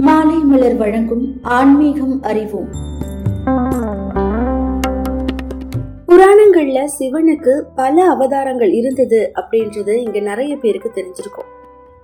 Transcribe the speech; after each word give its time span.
மாலை 0.00 0.36
மலர் 0.36 0.76
வழங்கும் 0.76 1.38
ஆன்மீகம் 1.42 2.22
அறிவோம். 2.22 2.68
புராணங்கள்ல 6.06 6.88
சிவனுக்கு 6.98 7.62
பல 7.74 8.08
அவதாரங்கள் 8.08 8.72
இருந்தது 8.72 9.32
அப்படின்றது 9.34 9.88
இங்க 9.88 10.20
நிறைய 10.20 10.56
பேருக்கு 10.56 10.90
தெரிஞ்சிருக்கும். 10.94 11.48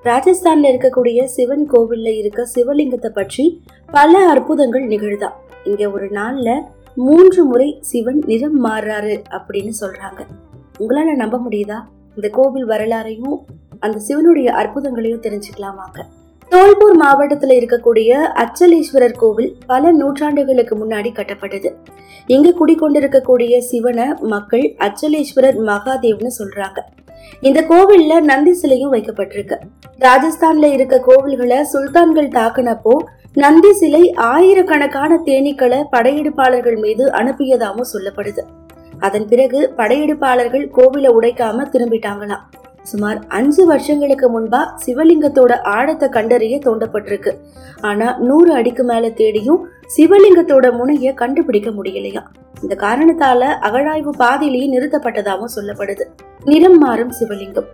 ராஜஸ்தான்ல 0.04 0.70
இருக்கக்கூடிய 0.72 1.24
சிவன் 1.24 1.68
கோவில்ல 1.72 2.16
இருக்க 2.16 2.48
சிவலிங்கத்தை 2.54 3.08
பற்றி 3.08 3.62
பல 3.86 4.28
அற்புதங்கள் 4.28 4.86
நிகழ்தான் 4.86 5.36
இங்க 5.64 5.90
ஒரு 5.90 6.06
நாள்ல 6.06 6.60
மூன்று 6.94 7.44
முறை 7.44 7.78
சிவன் 7.80 8.22
நிறம் 8.26 8.64
மாறுறாரு 8.64 9.22
அப்படின்னு 9.30 9.72
சொல்றாங்க. 9.80 10.20
உங்களால 10.78 11.14
நம்ப 11.14 11.40
முடியுதா? 11.48 11.82
இந்த 12.14 12.28
கோவில் 12.30 12.68
வரலாறையும் 12.68 13.38
அந்த 13.80 13.98
சிவனுடைய 13.98 14.52
அற்புதங்களையும் 14.52 15.20
தெரிஞ்சுக்கலாமாங்க. 15.20 16.04
தோல்பூர் 16.48 16.98
மாவட்டத்துல 17.00 17.54
இருக்கக்கூடிய 17.60 18.10
அச்சலீஸ்வரர் 18.42 19.16
கோவில் 19.16 19.56
பல 19.66 19.92
நூற்றாண்டுகளுக்கு 19.92 20.74
முன்னாடி 20.82 21.10
கட்டப்பட்டது. 21.12 21.70
இங்க 22.26 22.48
குடிக்கொண்டிருக்கக்கூடிய 22.50 23.58
சிவனை 23.58 24.06
மக்கள் 24.20 24.74
அச்சலீஸ்வரர் 24.78 25.58
மகாதேவ்னு 25.70 26.30
சொல்றாங்க. 26.38 26.80
இந்த 27.40 27.60
கோவில்ல 27.68 28.20
நந்தி 28.20 28.52
சிலையும் 28.52 28.92
வைக்கப்பட்டிருக்கு. 28.92 29.58
ராஜஸ்தான்ல 29.98 30.72
இருக்க 30.72 31.02
கோவில்களை 31.06 31.60
சுல்தான்கள் 31.72 32.34
தாக்குனப்போ 32.38 32.96
நந்தி 33.34 33.72
சிலை 33.72 34.12
ஆயிரக்கணக்கான 34.12 35.20
தேனீக்களை 35.24 35.84
படையெடுப்பாளர்கள் 35.92 36.78
மீது 36.78 37.10
அனுப்பியதாகவும் 37.10 37.92
சொல்லப்படுது. 37.92 38.44
அதன் 38.98 39.28
பிறகு 39.28 39.72
படையெடுப்பாளர்கள் 39.76 40.66
கோவிலை 40.76 41.10
உடைக்காம 41.20 41.66
திரும்பிட்டாங்களாம். 41.72 42.44
சுமார் 42.84 43.18
அஞ்சு 43.28 43.66
வருஷங்களுக்கு 43.66 44.26
முன்பா 44.34 44.60
சிவலிங்கத்தோட 44.86 45.52
ஆழத்தை 45.62 46.08
கண்டறிய 46.08 46.58
தோண்டப்பட்டிருக்கு. 46.58 47.32
ஆனா 47.80 48.16
நூறு 48.18 48.54
அடிக்கு 48.54 48.84
மேல 48.84 49.10
தேடியும் 49.10 49.60
சிவலிங்கத்தோட 49.96 50.66
முனைய 50.72 51.14
கண்டுபிடிக்க 51.14 51.70
முடியலையா? 51.70 52.22
இந்த 52.62 52.74
காரணத்தால 52.80 53.40
அகழாய்வு 53.68 54.10
பாதையிலேயே 54.16 54.66
நிறுத்தப்பட்டதாகவும் 54.74 55.54
சொல்லப்படுது. 55.56 56.06
நிறம் 56.44 56.78
மாறும் 56.78 57.12
சிவலிங்கம். 57.20 57.68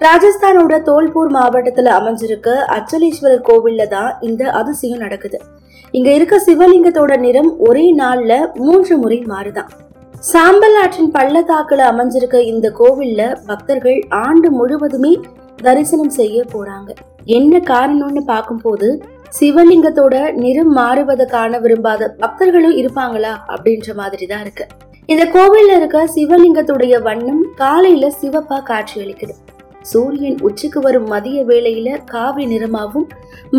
ராஜஸ்தானோட 0.00 0.74
தோல்பூர் 0.82 1.32
மாவட்டத்துல 1.32 1.90
அமைஞ்சிருக்க 1.98 2.48
அச்சலீஸ்வரர் 2.78 3.46
கோவில்ல 3.48 3.86
தான் 3.86 4.16
இந்த 4.20 4.50
அதிசயம் 4.50 4.98
நடக்குது. 4.98 5.40
இங்க 5.90 6.12
இருக்க 6.12 6.36
சிவலிங்கத்தோட 6.46 7.18
நிறம் 7.18 7.58
ஒரே 7.58 7.96
நாள்ல 7.96 8.54
மூன்று 8.54 8.98
முறை 8.98 9.18
மாறுதான். 9.26 9.70
சாம்பல் 10.28 10.76
ஆற்றின் 10.82 11.10
பள்ளத்தாக்குல 11.14 11.82
அமைஞ்சிருக்க 11.92 12.36
இந்த 12.50 12.66
கோவில்ல 12.78 13.22
பக்தர்கள் 13.48 13.98
ஆண்டு 14.24 14.48
முழுவதுமே 14.58 15.10
தரிசனம் 15.66 16.12
செய்ய 16.18 16.36
போறாங்க. 16.52 16.90
என்ன 17.38 17.58
காரணம்னு 17.70 18.22
பார்க்கும்போது 18.30 18.88
சிவலிங்கத்தோட 19.38 20.14
நிறம் 20.42 20.72
மாறுவதை 20.78 21.26
காண 21.34 21.58
விரும்பாத 21.64 22.08
பக்தர்களும் 22.22 22.76
இருப்பாங்களா 22.80 23.32
அப்படின்ற 23.54 23.94
மாதிரி 24.00 24.26
தான் 24.26 24.42
இருக்கு. 24.44 24.66
இந்த 25.12 25.24
கோவில்ல 25.36 25.76
இருக்க 25.80 26.06
சிவலிங்கத்துடைய 26.16 27.02
வண்ணம் 27.08 27.42
காலையில 27.62 28.10
சிவப்பா 28.20 28.58
காட்சி 28.70 28.96
அளிக்குது 29.04 29.36
சூரியன் 29.90 30.38
உச்சிக்கு 30.48 30.80
வரும் 30.80 31.10
மதிய 31.14 31.38
வேளையில 31.50 31.98
காவி 32.14 32.46
நிறமாவும் 32.52 33.06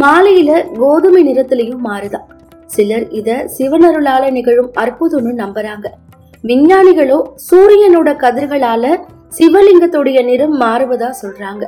மாலையில 0.03 0.51
கோதுமை 0.81 1.21
நிறத்திலையும் 1.29 1.85
மாறுதான். 1.89 2.25
சிலர் 2.75 3.05
இத 3.19 3.29
சிவனருளால 3.57 4.31
நிகழும் 4.37 4.71
அற்புதம்னு 4.83 5.33
நம்புறாங்க. 5.43 5.87
விஞ்ஞானிகளோ 6.49 7.17
சூரியனோட 7.47 8.09
கதிர்களால 8.23 8.85
சிவலிங்கத்துடைய 9.37 10.17
நிறம் 10.27 10.55
மாறுவதா 10.63 11.09
சொல்றாங்க. 11.21 11.63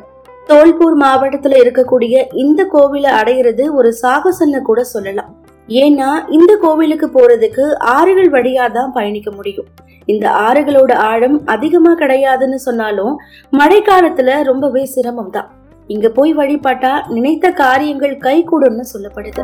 தோல்பூர் 0.50 0.98
மாவட்டத்துல 1.04 1.56
இருக்கக்கூடிய 1.64 2.16
இந்த 2.44 2.62
கோவிலை 2.74 3.12
அடையிறது 3.20 3.64
ஒரு 3.80 3.90
சாகசன்னு 4.02 4.62
கூட 4.70 4.82
சொல்லலாம். 4.94 5.32
ஏன்னா 5.70 6.10
இந்த 6.38 6.52
கோவிலுக்கு 6.66 7.08
போறதுக்கு 7.16 7.66
ஆறுகள் 7.96 8.30
வழியா 8.36 8.68
தான் 8.78 8.94
பயணிக்க 8.98 9.32
முடியும். 9.32 9.68
இந்த 10.14 10.26
ஆறுகளோட 10.48 10.92
ஆழம் 11.12 11.38
அதிகமா 11.56 11.94
கிடையாதுன்னு 12.04 12.60
சொன்னாலும் 12.68 13.16
மழைக்காலத்துல 13.62 14.40
ரொம்பவே 14.52 14.86
சிரமம் 14.96 15.34
தான் 15.38 15.52
இங்க 15.96 16.08
போய் 16.10 16.34
வழிபாட்டா 16.42 16.94
நினைத்த 17.16 17.52
காரியங்கள் 17.64 18.16
கைகூடும்னு 18.28 18.86
சொல்லப்படுது. 18.94 19.44